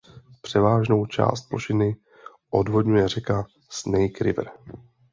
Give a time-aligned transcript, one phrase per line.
[0.41, 1.95] Převážnou část plošiny
[2.49, 4.51] odvodňuje řeka Snake River.